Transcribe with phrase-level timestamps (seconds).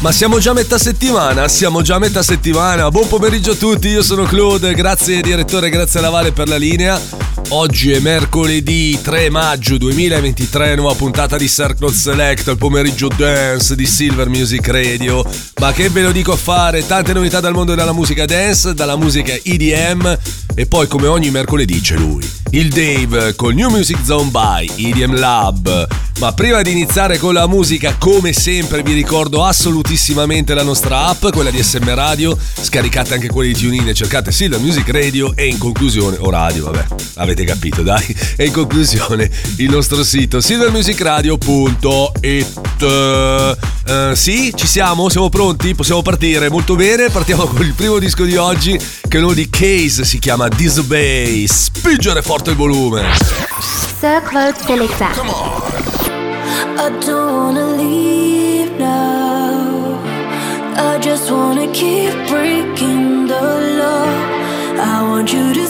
[0.00, 2.88] Ma siamo già a metà settimana, siamo già a metà settimana.
[2.88, 6.98] Buon pomeriggio a tutti, io sono Claude, grazie direttore, grazie Navale per la linea.
[7.52, 13.86] Oggi è mercoledì 3 maggio 2023, nuova puntata di Circle Select, il pomeriggio dance di
[13.86, 15.28] Silver Music Radio.
[15.58, 16.86] Ma che ve lo dico a fare?
[16.86, 20.16] Tante novità dal mondo della musica dance, dalla musica EDM
[20.54, 25.18] e poi come ogni mercoledì c'è lui, il Dave con New Music Zone by EDM
[25.18, 25.88] Lab.
[26.20, 31.28] Ma prima di iniziare con la musica, come sempre vi ricordo assolutissimamente la nostra app,
[31.30, 35.46] quella di SM Radio, scaricate anche quelle di TuneIn e cercate Silver Music Radio e
[35.46, 42.58] in conclusione, o radio, vabbè, avete capito dai, e in conclusione il nostro sito silvermusicradio.it.
[42.80, 48.24] Uh, sì, ci siamo, siamo pronti, possiamo partire molto bene, partiamo con il primo disco
[48.24, 53.04] di oggi che è uno di Case, si chiama Disobey, spingere forte il volume.
[53.98, 55.10] Sir Claude Selecta.
[56.76, 59.98] I don't wanna leave now.
[60.76, 63.40] I just wanna keep breaking the
[63.76, 64.06] law.
[64.78, 65.66] I want you to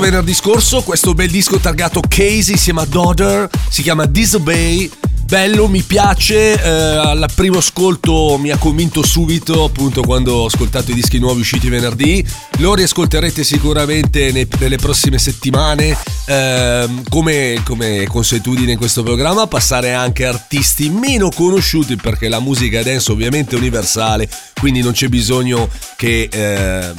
[0.00, 4.90] venerdì scorso questo bel disco targato Casey insieme a Dodder, si chiama Disobey.
[5.30, 10.90] Bello, mi piace, eh, al primo ascolto mi ha convinto subito, appunto quando ho ascoltato
[10.90, 12.26] i dischi nuovi usciti venerdì.
[12.58, 15.96] Lo riascolterete sicuramente ne- nelle prossime settimane,
[16.26, 22.82] ehm, come, come consuetudine in questo programma, passare anche artisti meno conosciuti perché la musica
[22.82, 24.28] dance ovviamente è universale,
[24.60, 26.94] quindi non c'è bisogno che ehm,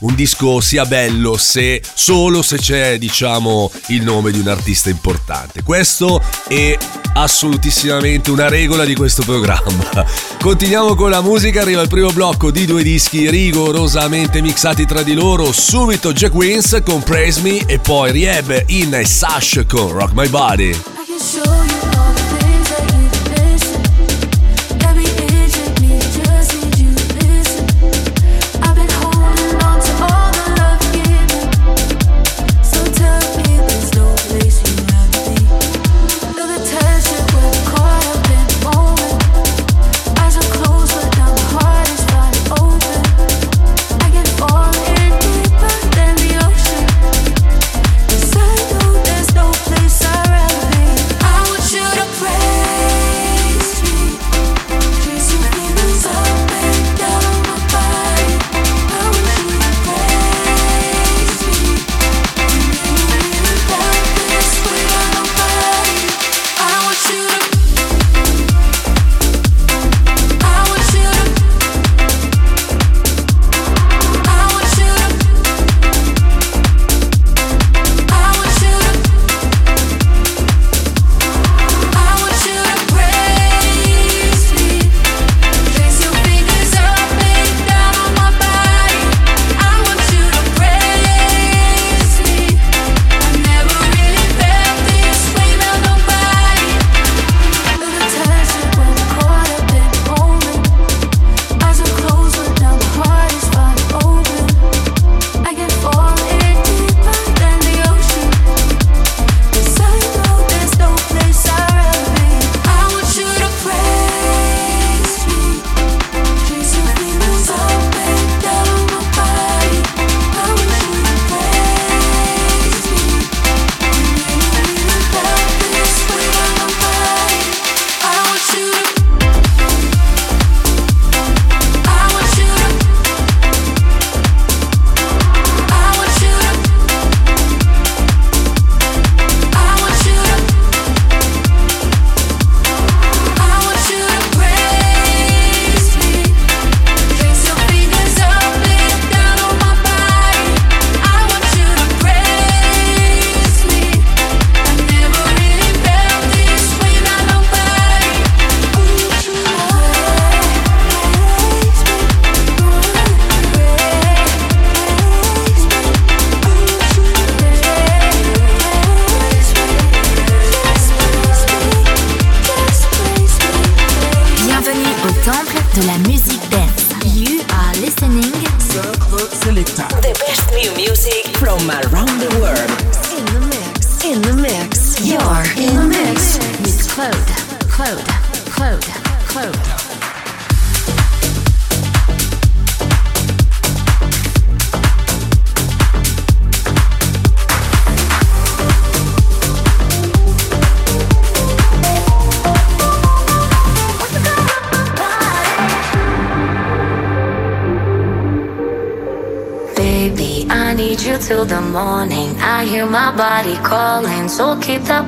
[0.00, 5.62] un disco sia bello se solo se c'è diciamo il nome di un artista importante.
[5.62, 6.76] Questo è
[7.14, 10.04] assolutissimamente una regola di questo programma.
[10.40, 15.12] Continuiamo con la musica, arriva il primo blocco di due dischi rigorosamente mixati tra di
[15.12, 20.28] loro, subito Jack Wins con Praise Me e poi Rieb in Sash con Rock My
[20.28, 20.70] Body.
[20.70, 20.74] I
[21.06, 22.31] can show you all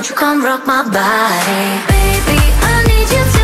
[0.00, 1.60] Won't you come rock my body?
[1.92, 3.39] Baby, I need you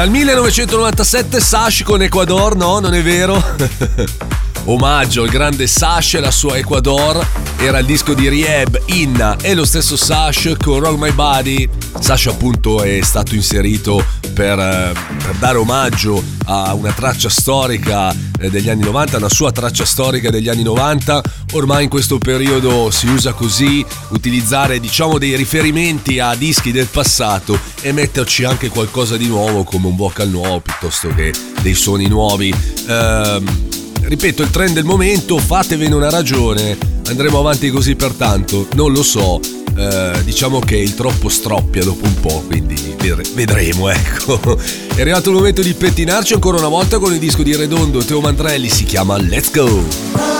[0.00, 3.36] Dal 1997 Sash con Ecuador, no, non è vero?
[4.70, 7.26] Omaggio al grande Sash e la sua Ecuador.
[7.56, 11.68] Era il disco di Rieb, Inna e lo stesso Sash con Rock My Body.
[11.98, 14.92] Sash appunto è stato inserito per, eh,
[15.24, 20.30] per dare omaggio a una traccia storica eh, degli anni 90, una sua traccia storica
[20.30, 21.20] degli anni 90.
[21.54, 27.58] Ormai in questo periodo si usa così utilizzare diciamo dei riferimenti a dischi del passato
[27.80, 32.54] e metterci anche qualcosa di nuovo come un vocal nuovo piuttosto che dei suoni nuovi.
[32.86, 36.76] Ehm, ripeto, il trend del momento, fatevene una ragione,
[37.06, 39.40] andremo avanti così per tanto, non lo so.
[39.76, 44.38] eh, diciamo che il troppo stroppia dopo un po', quindi vedre- vedremo, ecco.
[44.94, 48.20] È arrivato il momento di pettinarci ancora una volta con il disco di Redondo Teo
[48.20, 50.39] Mandrelli, si chiama Let's Go.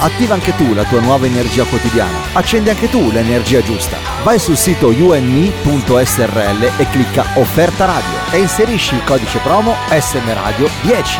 [0.00, 2.16] Attiva anche tu la tua nuova energia quotidiana.
[2.32, 3.96] Accendi anche tu l'energia giusta.
[4.22, 10.68] Vai sul sito unme.srl e clicca Offerta Radio e inserisci il codice promo SM Radio
[10.82, 11.18] 10.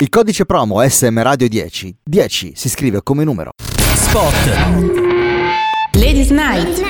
[0.00, 3.52] Il codice promo SM Radio 10, 10 si scrive come numero.
[3.94, 4.34] Spot.
[5.92, 6.82] Ladies Night.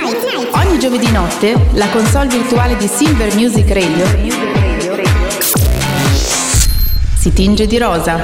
[0.53, 4.53] Ogni giovedì notte la console virtuale di Silver Music Radio
[7.25, 8.19] si tinge di rosa.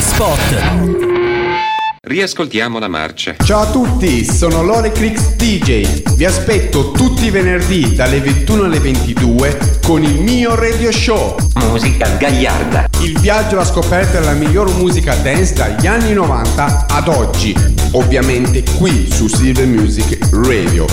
[0.00, 0.95] Spot.
[2.08, 3.34] Riascoltiamo la marcia.
[3.42, 6.14] Ciao a tutti, sono Lore Crix DJ.
[6.14, 11.34] Vi aspetto tutti i venerdì dalle 21 alle 22 con il mio radio show.
[11.68, 12.86] Musica gagliarda.
[13.00, 17.52] Il viaggio alla scoperta della miglior musica dance dagli anni 90 ad oggi.
[17.94, 20.86] Ovviamente qui su Silver Music Radio.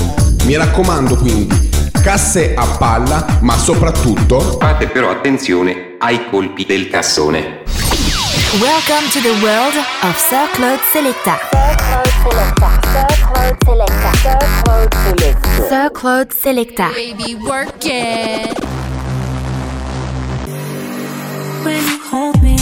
[0.46, 1.70] Mi raccomando quindi,
[2.02, 7.62] casse a palla, ma soprattutto Fate però attenzione ai colpi del cassone.
[8.62, 11.40] Welcome to the world of Sir Claude Selecta.
[15.68, 16.94] Sir Claude Selecta.
[16.94, 18.64] Baby, work it.
[21.66, 22.53] When you hold me.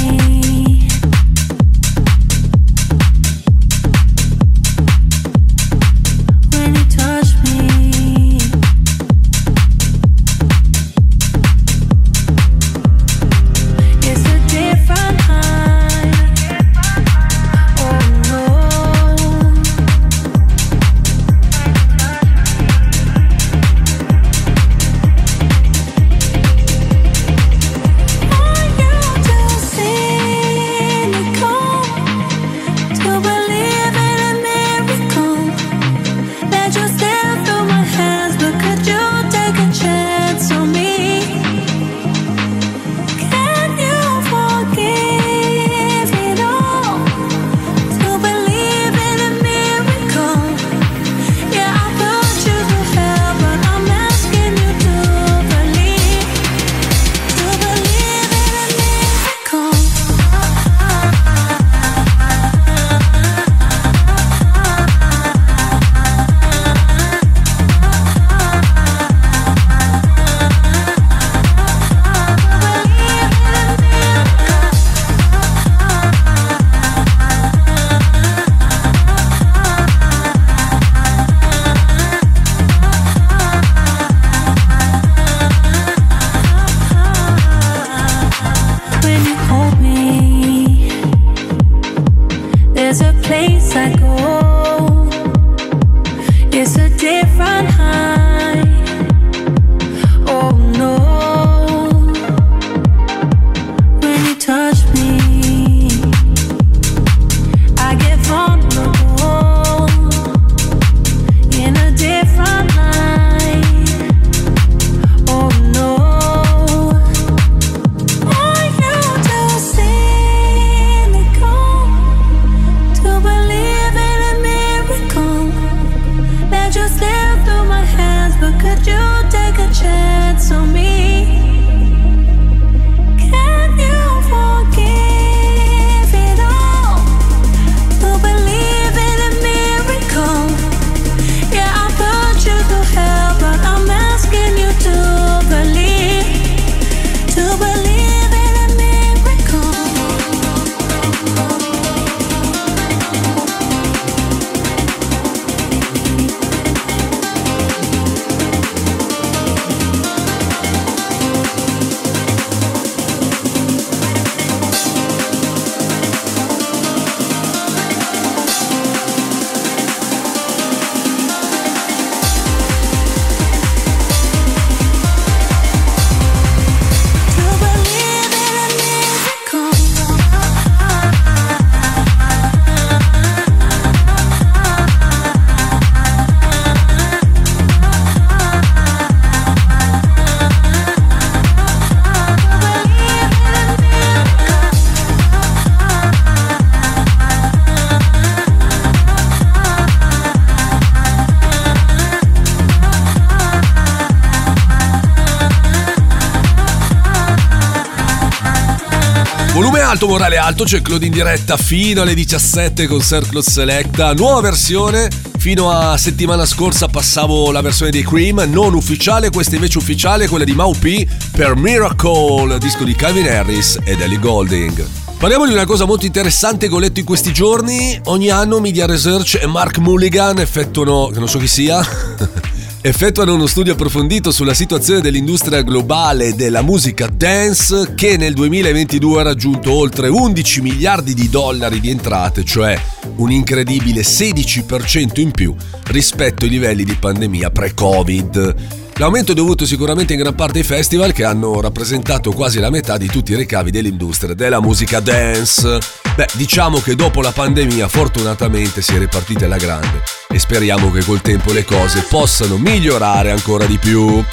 [210.01, 215.11] Alto, morale alto, c'è Claude in diretta fino alle 17 con Circle Selecta, nuova versione.
[215.37, 220.43] Fino a settimana scorsa passavo la versione dei Cream, non ufficiale, questa invece ufficiale, quella
[220.43, 224.87] di Mau P per Miracle, disco di Calvin Harris ed Ellie Golding.
[225.19, 228.01] Parliamo di una cosa molto interessante che ho letto in questi giorni.
[228.05, 231.77] Ogni anno Media Research e Mark Mulligan effettuano, non so chi sia,
[232.83, 239.23] effettuano uno studio approfondito sulla situazione dell'industria globale della musica dance che nel 2022 ha
[239.23, 242.79] raggiunto oltre 11 miliardi di dollari di entrate, cioè
[243.17, 248.55] un incredibile 16% in più rispetto ai livelli di pandemia pre-Covid.
[248.95, 252.97] L'aumento è dovuto sicuramente in gran parte ai festival che hanno rappresentato quasi la metà
[252.97, 255.79] di tutti i ricavi dell'industria della musica dance.
[256.15, 261.03] Beh, diciamo che dopo la pandemia fortunatamente si è ripartita alla grande e speriamo che
[261.03, 264.23] col tempo le cose possano migliorare ancora di più.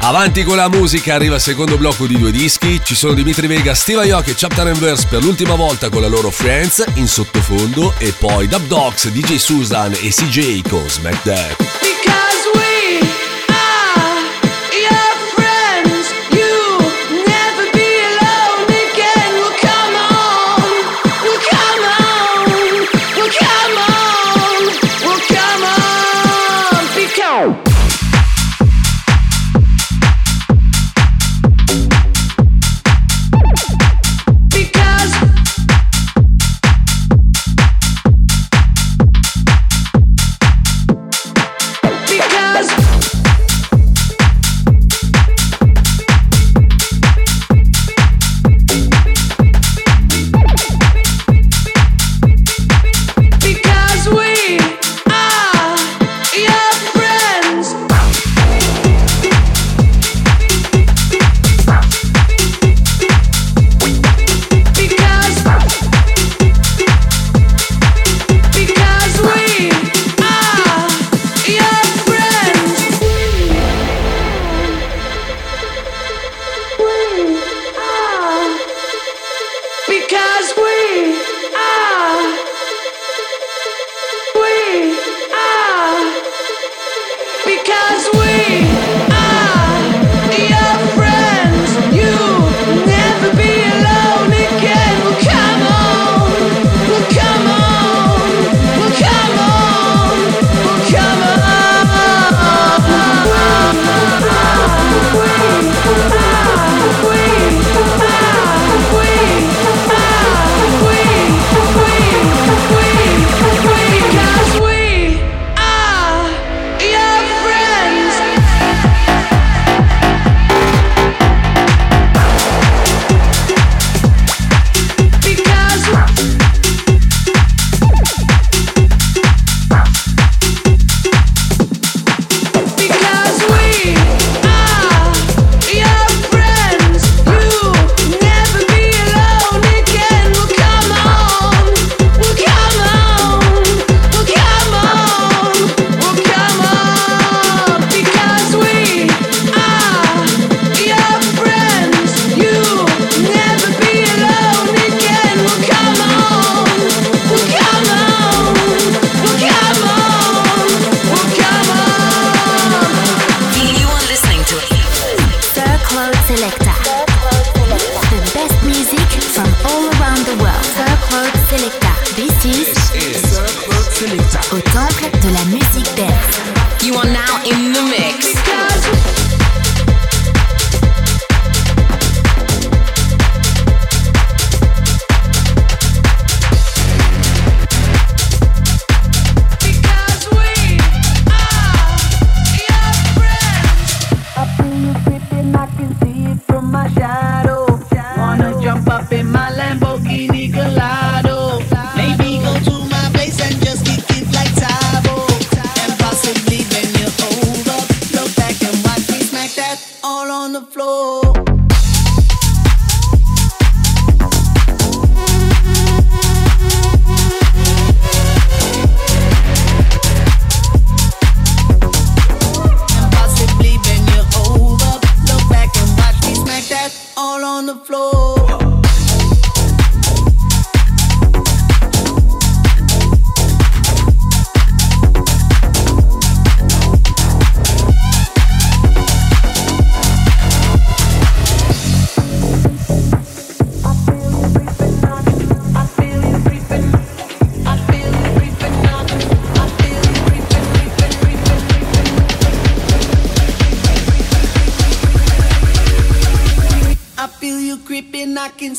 [0.00, 2.80] Avanti con la musica, arriva il secondo blocco di due dischi.
[2.84, 6.08] Ci sono Dimitri Vega, Steve Aoki e Chapter and Verse per l'ultima volta con la
[6.08, 12.23] loro Friends in sottofondo e poi Dub Dogs, DJ Susan e CJ con Smack That.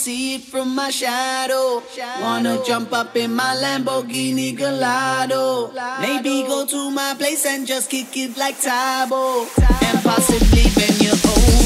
[0.05, 1.81] See it from my shadow.
[2.21, 5.71] Wanna jump up in my Lamborghini Gallardo.
[5.99, 9.47] Maybe go to my place and just kick it like Tybo.
[9.87, 11.64] And possibly bend you over.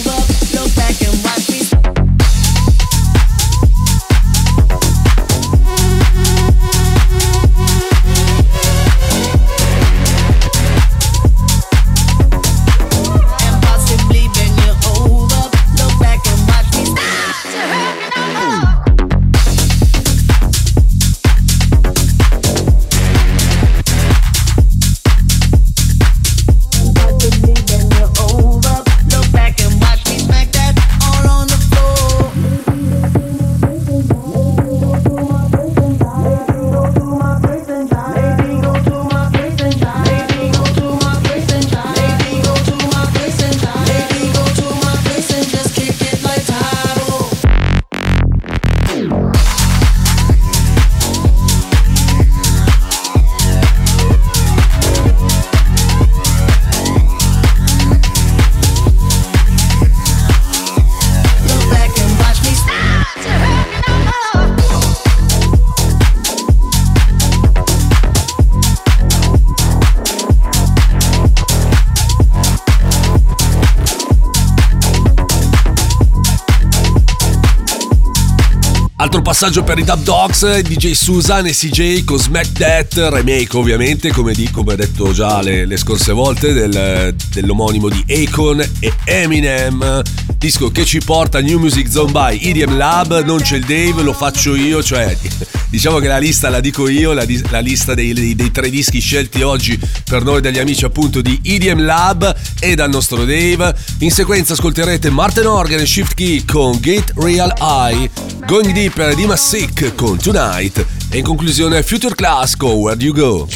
[79.40, 84.34] Passaggio per i Dub Dogs, DJ Susan e CJ con Smack That, remake ovviamente, come,
[84.34, 90.02] di, come detto già le, le scorse volte, del- dell'omonimo di Akon e Eminem.
[90.40, 94.14] Disco che ci porta New Music Zone by EDM Lab, non c'è il Dave, lo
[94.14, 95.14] faccio io, cioè
[95.70, 99.02] diciamo che la lista la dico io, la, la lista dei, dei- dei tre dischi
[99.02, 103.76] scelti oggi per noi dagli amici appunto di EDM Lab e dal nostro Dave.
[104.00, 108.10] In sequenza ascolterete Martin Organ e Shift Key con Get Real Eye,
[108.46, 113.14] Going Deeper di Massick con Tonight e in conclusione Future Class con Where Do You
[113.14, 113.48] Go.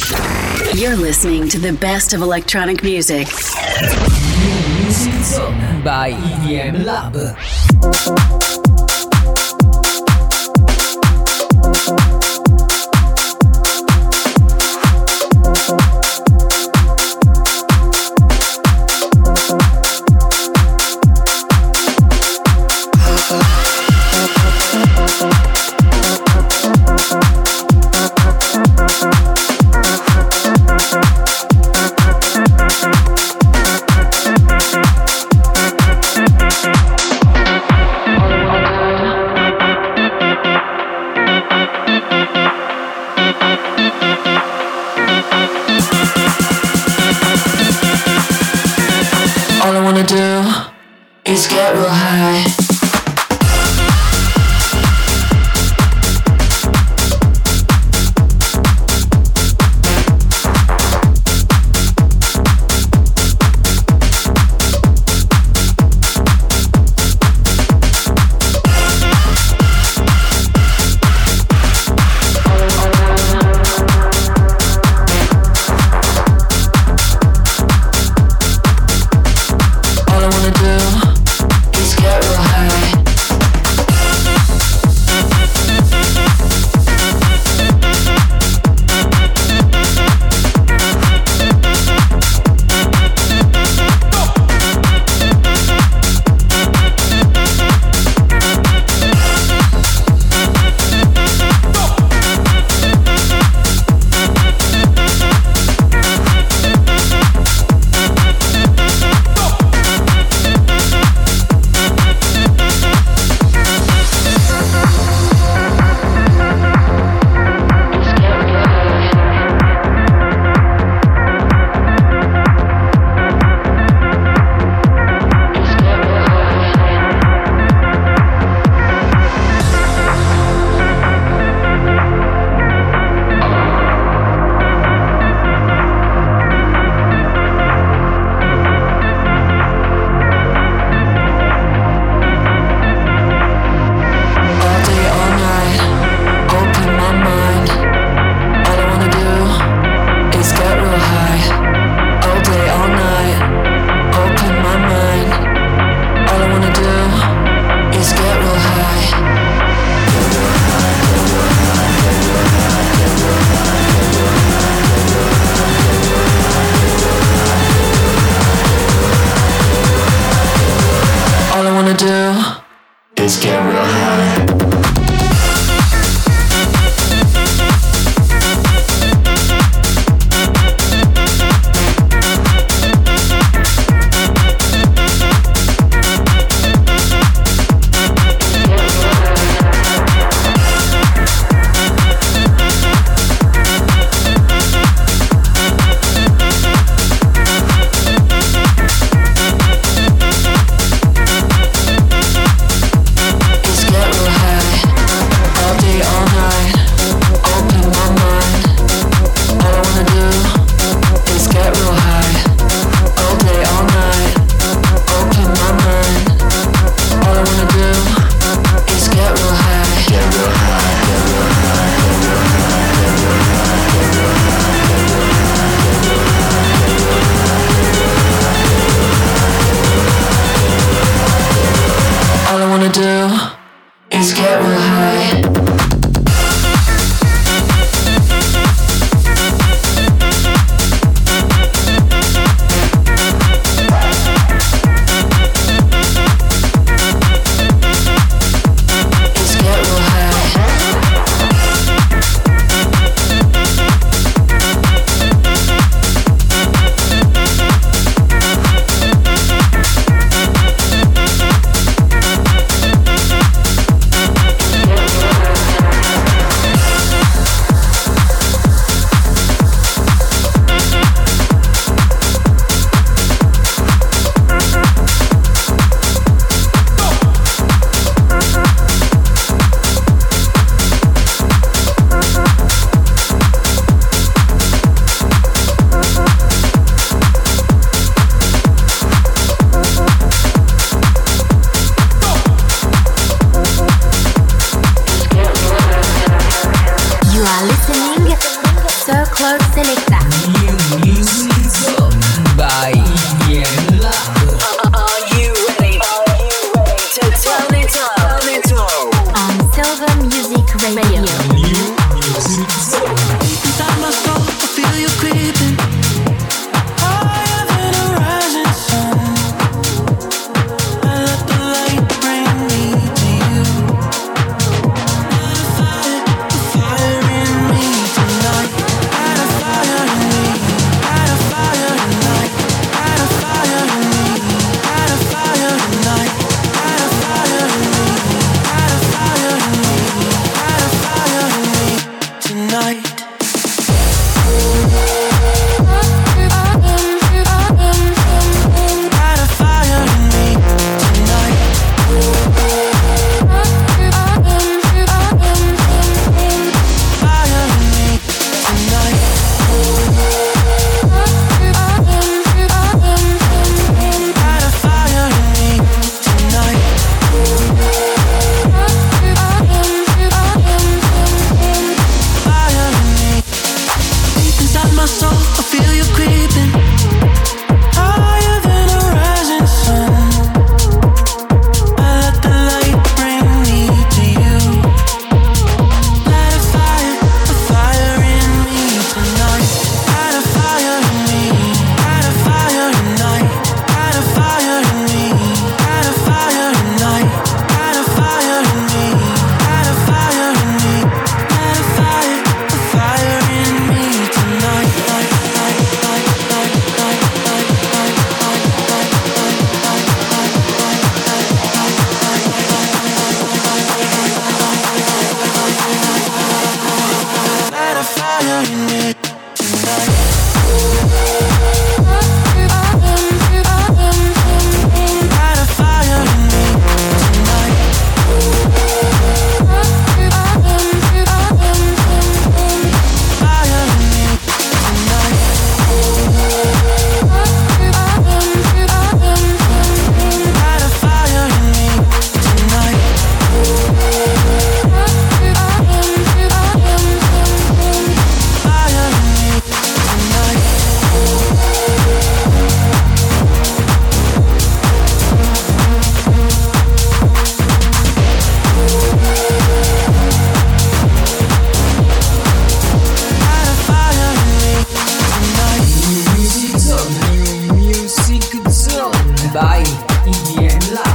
[0.74, 4.33] You're listening to the best of electronic music.
[4.94, 8.63] Zone by EDM Lab.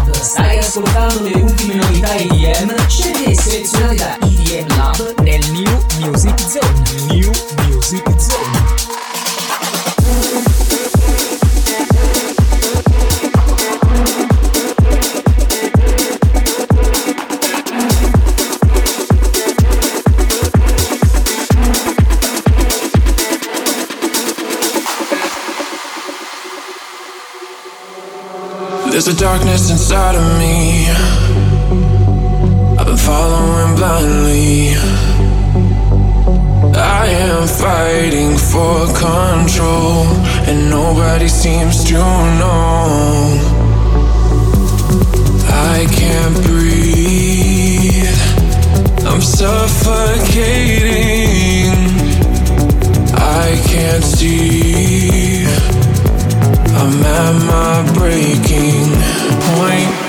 [0.04, 0.14] Club.
[0.16, 6.40] Stai ascoltando le ultime novità EDM scelte e selezionate da EDM Lab nel New Music
[6.40, 6.84] Zone.
[7.08, 7.32] New
[7.68, 8.68] Music Zone.
[29.10, 30.88] A darkness inside of me.
[32.78, 34.76] I've been following blindly.
[36.78, 40.06] I am fighting for control,
[40.48, 43.40] and nobody seems to know.
[45.74, 48.20] I can't breathe.
[49.08, 50.20] I'm suffocating.
[53.16, 54.89] I can't see.
[56.92, 58.90] I'm at my breaking
[59.46, 60.09] point.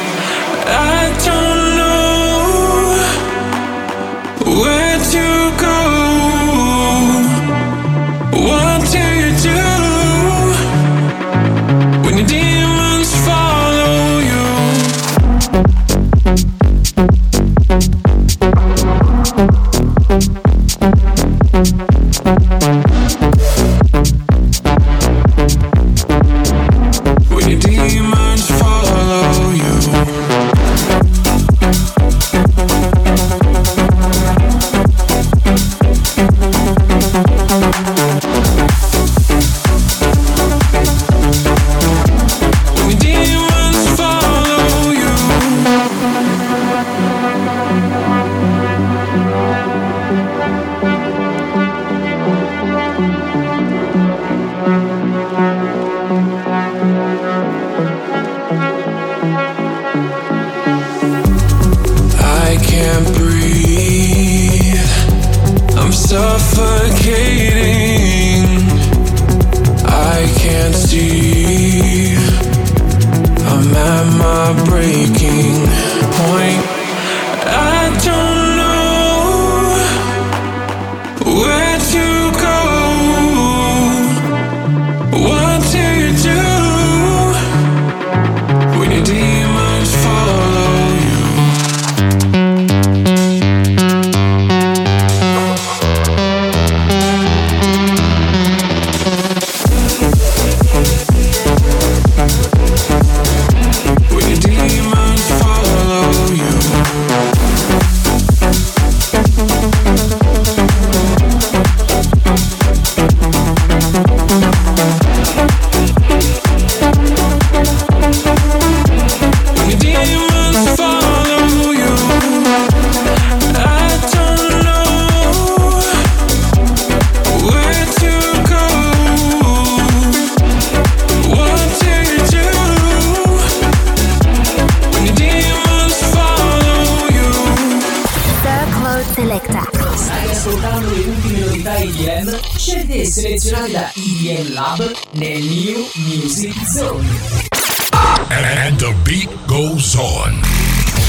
[149.11, 150.41] Beat goes on.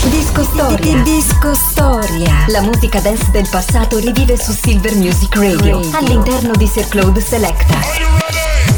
[0.09, 1.03] Disco Storia.
[1.03, 2.45] Disco Storia.
[2.47, 8.70] La musica dance del passato rivive su Silver Music Radio, all'interno di Sir Claude Selecta.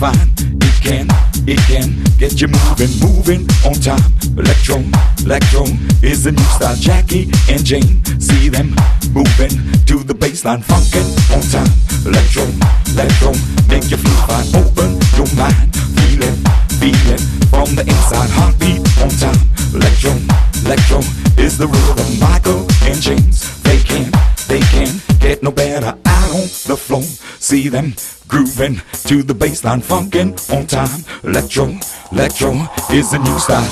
[0.00, 0.32] Fine.
[0.64, 1.06] It can,
[1.46, 4.00] it can get you moving, moving on time.
[4.32, 4.80] Electro,
[5.20, 5.64] electro
[6.00, 6.76] is the new style.
[6.76, 8.72] Jackie and Jane, see them
[9.12, 9.52] moving
[9.84, 11.04] to the baseline, funkin'
[11.36, 11.72] on time.
[12.08, 12.48] Electro,
[12.96, 13.30] electro,
[13.68, 14.48] make you feel fine.
[14.56, 14.90] Open
[15.20, 15.68] your mind,
[16.00, 16.36] feel it,
[16.80, 17.20] feel it
[17.52, 18.30] from the inside.
[18.40, 19.40] Heartbeat on time.
[19.76, 20.16] Electro,
[20.64, 20.98] electro
[21.36, 22.08] is the rhythm.
[22.18, 24.08] Michael and James, they can,
[24.48, 24.88] they can
[25.20, 27.04] get no better out on the floor.
[27.50, 27.94] See them
[28.28, 31.04] grooving to the baseline, funkin' on time.
[31.24, 31.76] Electro,
[32.12, 32.52] electro
[32.92, 33.66] is the new style.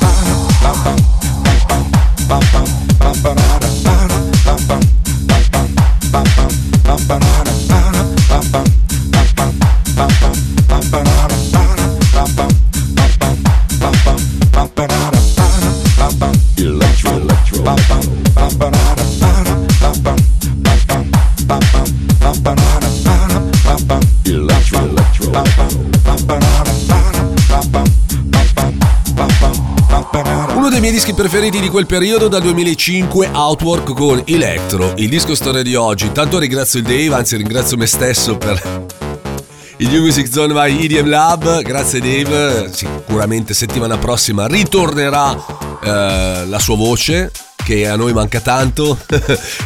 [30.98, 36.06] Dischi preferiti di quel periodo dal 2005 Outwork con Electro, il disco storia di oggi.
[36.06, 38.60] Intanto ringrazio il Dave, anzi ringrazio me stesso per
[39.78, 41.62] il New Music Zone by EDM Lab.
[41.62, 45.36] Grazie Dave, sicuramente settimana prossima ritornerà
[45.80, 47.30] eh, la sua voce
[47.64, 48.98] che a noi manca tanto.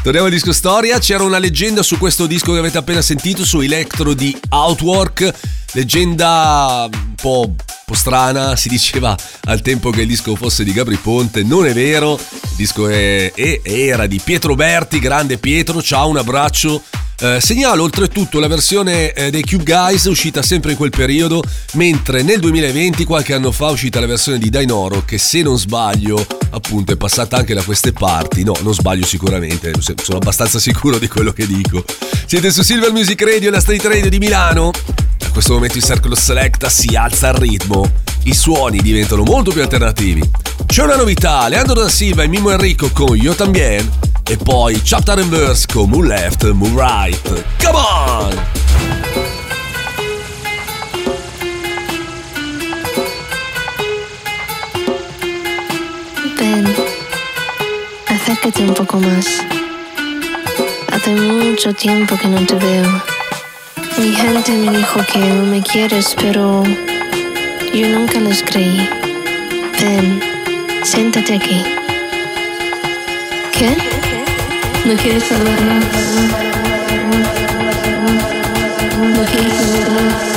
[0.03, 3.61] Torniamo al disco storia, c'era una leggenda su questo disco che avete appena sentito su
[3.61, 5.33] Electro di Outwork,
[5.73, 7.55] leggenda un po',
[7.93, 9.15] strana, si diceva
[9.45, 13.33] al tempo che il disco fosse di Gabri Ponte, non è vero, il disco è,
[13.33, 16.83] è- era di Pietro Berti, grande Pietro, ciao, un abbraccio.
[17.21, 21.43] Eh, segnalo oltretutto la versione eh, dei Cube Guys uscita sempre in quel periodo,
[21.75, 25.57] mentre nel 2020, qualche anno fa, è uscita la versione di Dainoro che se non
[25.57, 28.43] sbaglio appunto è passata anche da queste parti.
[28.43, 31.85] No, non sbaglio sicuramente, sono abbastanza sicuro di quello che dico.
[32.27, 34.71] Siete su Silver Music Radio, la Street Radio di Milano.
[35.33, 37.91] A questo momento il Circolo Selecta si alza al ritmo,
[38.25, 40.21] i suoni diventano molto più alternativi.
[40.67, 43.91] C'è una novità, Leandro da Silva e Mimo Enrico con Io Tambien
[44.29, 47.45] e poi Chapter and Verse con Move Left, Move Right.
[47.65, 48.43] Come on!
[56.37, 56.75] Ven,
[58.05, 59.27] acércate un poco más.
[60.91, 63.22] Hace mucho tiempo que no te veo.
[63.99, 66.63] Mi gente me dijo que no me quieres, pero
[67.73, 68.89] yo nunca les creí.
[69.81, 70.21] Ven,
[70.83, 71.65] siéntate aquí.
[73.53, 73.77] ¿Qué?
[74.85, 75.85] ¿No quieres hablar más?
[78.99, 80.32] ¿No quieres hablar más?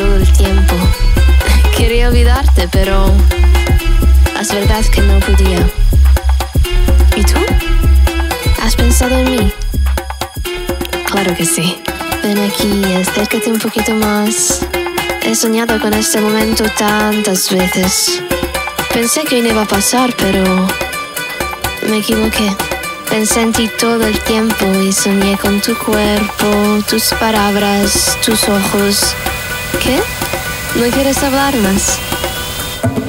[0.00, 0.74] Todo el tiempo.
[1.76, 3.12] Quería olvidarte, pero
[4.40, 5.60] es verdad que no podía.
[7.16, 7.38] ¿Y tú?
[8.62, 9.52] ¿Has pensado en mí?
[11.04, 11.82] Claro que sí.
[12.22, 14.60] Ven aquí, acércate un poquito más.
[15.22, 18.22] He soñado con este momento tantas veces.
[18.94, 20.66] Pensé que no iba a pasar, pero
[21.88, 22.56] me equivoqué.
[23.10, 26.48] Pensé en ti todo el tiempo y soñé con tu cuerpo,
[26.88, 29.14] tus palabras, tus ojos.
[29.82, 30.00] ¿Qué?
[30.76, 31.98] ¿No quieres hablar más?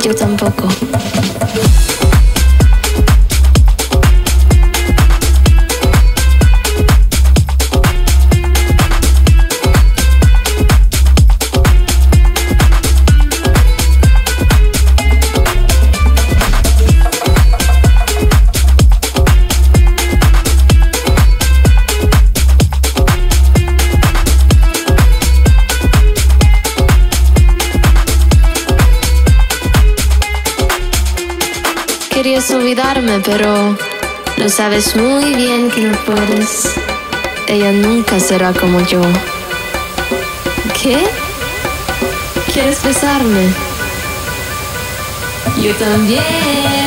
[0.03, 0.67] Yo tampoco.
[32.49, 33.77] Olvidarme, pero
[34.37, 36.73] lo sabes muy bien que no puedes.
[37.47, 38.99] Ella nunca será como yo.
[40.81, 41.07] ¿Qué?
[42.51, 43.47] ¿Quieres besarme?
[45.61, 46.80] Yo también.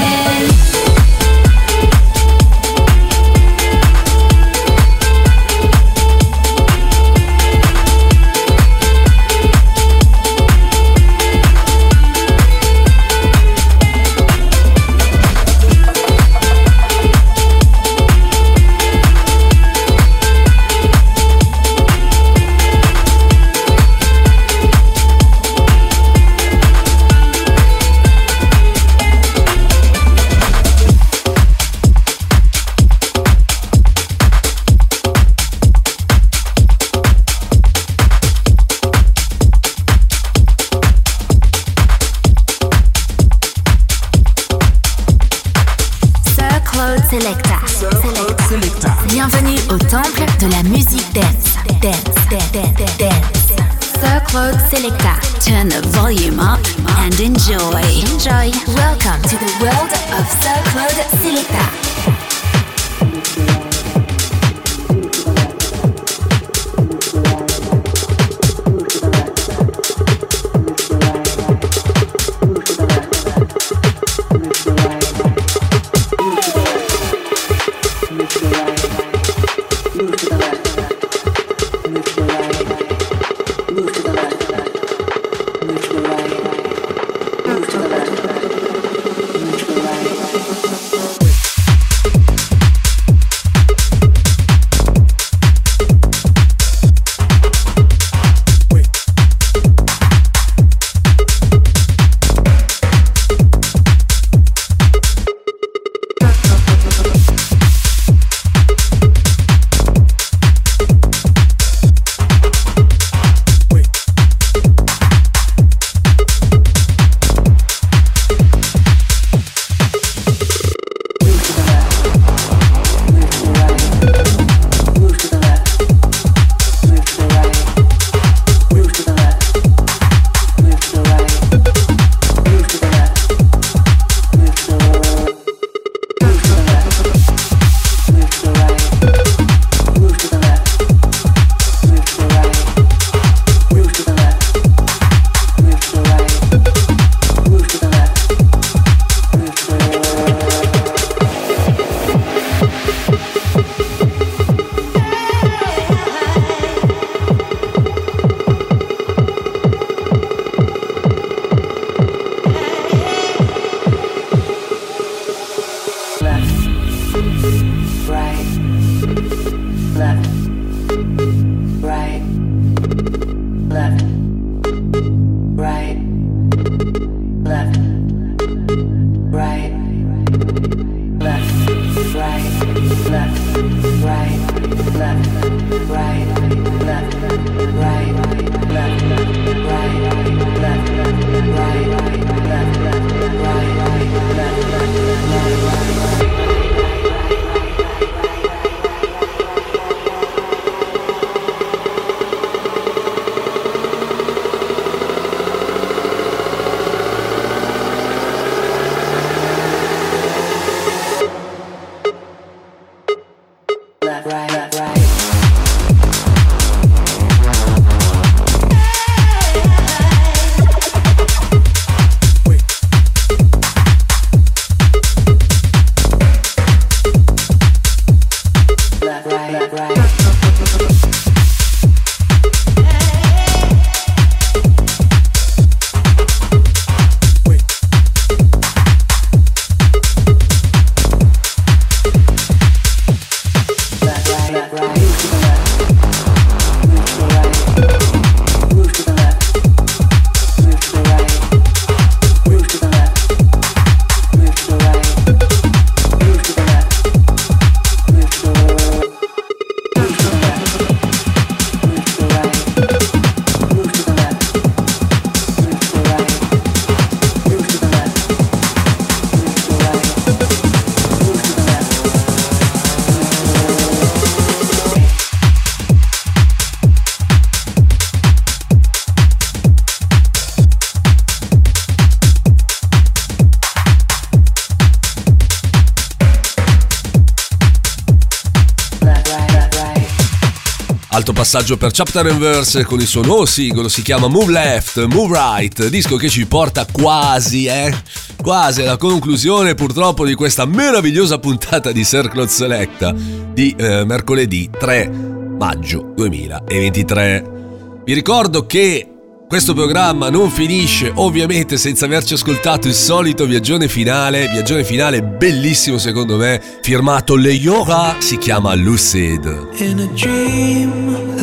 [291.55, 295.39] Passaggio per Chapter and Verse con il suo nuovo singolo, si chiama Move Left, Move
[295.39, 297.95] Right, disco che ci porta quasi, eh,
[298.43, 305.09] quasi alla conclusione purtroppo di questa meravigliosa puntata di Circle Selecta di eh, mercoledì 3
[305.57, 308.03] maggio 2023.
[308.05, 309.09] Vi ricordo che
[309.47, 315.99] questo programma non finisce ovviamente senza averci ascoltato il solito viaggione finale, viaggione finale bellissimo
[315.99, 319.69] secondo me, firmato Le Yora, si chiama Lucid.
[319.77, 321.34] In a dream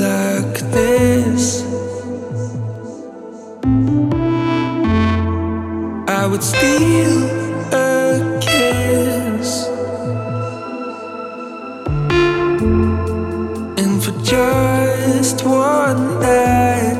[6.32, 7.26] would steal
[7.74, 9.68] a kiss.
[13.78, 16.91] And for just one night,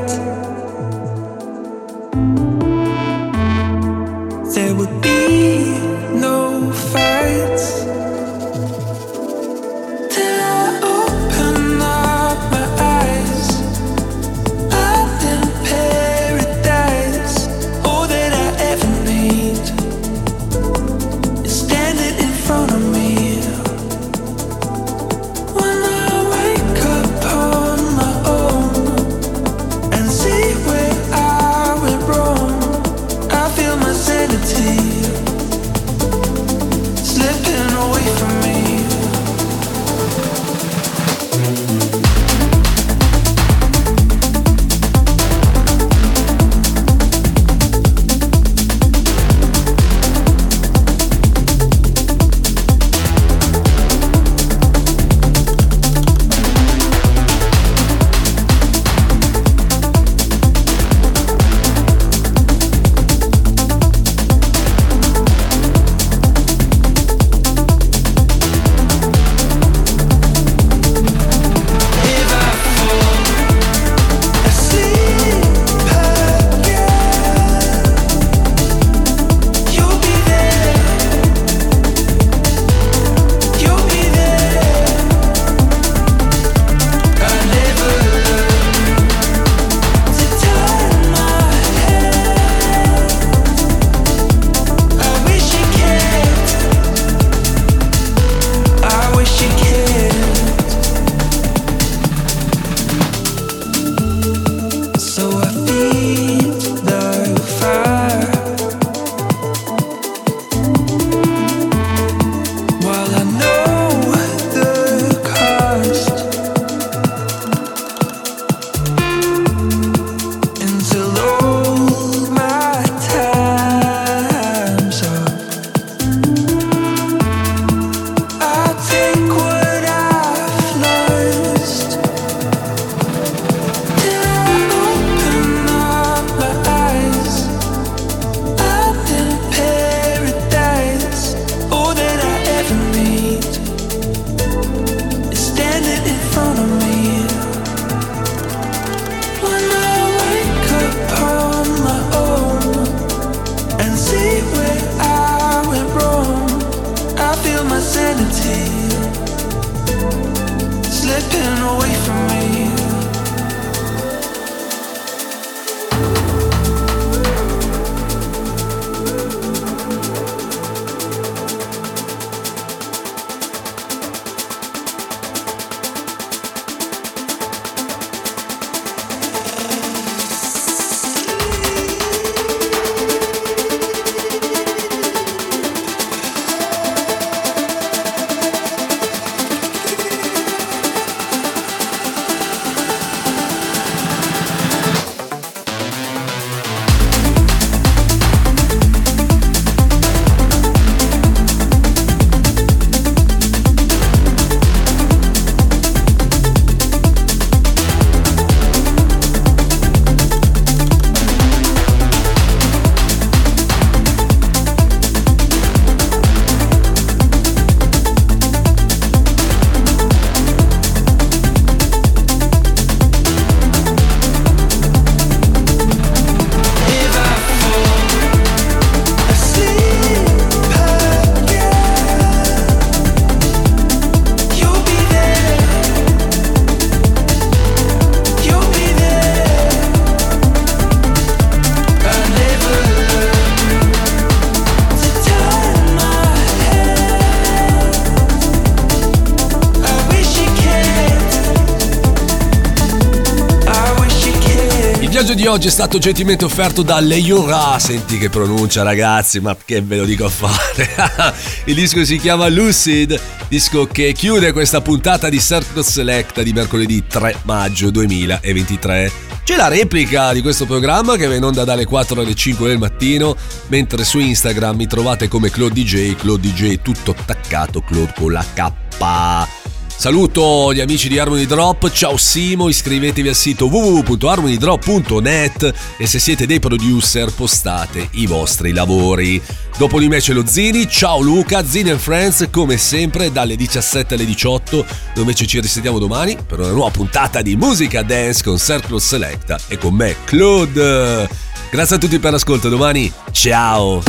[255.62, 257.78] oggi è stato gentilmente offerto da Leora.
[257.78, 261.34] Senti che pronuncia, ragazzi, ma che ve lo dico a fare.
[261.66, 267.06] Il disco si chiama Lucid, disco che chiude questa puntata di Circle Selecta di mercoledì
[267.06, 269.12] 3 maggio 2023.
[269.44, 272.78] C'è la replica di questo programma che va in onda dalle 4 alle 5 del
[272.78, 273.36] mattino,
[273.68, 278.44] mentre su Instagram mi trovate come Claude DJ, Claude DJ tutto attaccato, Claude con la
[278.52, 279.71] K.
[280.02, 286.44] Saluto gli amici di Harmony Drop, ciao Simo, iscrivetevi al sito www.harmonydrop.net e se siete
[286.44, 289.40] dei producer postate i vostri lavori.
[289.78, 294.14] Dopo di me c'è lo Zini, ciao Luca, Zini and Friends come sempre dalle 17
[294.14, 294.86] alle 18, noi
[295.18, 299.78] invece ci risentiamo domani per una nuova puntata di Musica Dance con Circle Selecta e
[299.78, 301.28] con me Claude.
[301.70, 304.02] Grazie a tutti per l'ascolto, domani ciao!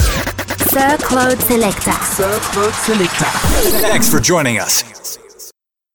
[0.69, 1.95] Sir Claude Selecta.
[2.01, 3.27] Sir Claude Selecta.
[3.87, 4.83] Thanks for joining us.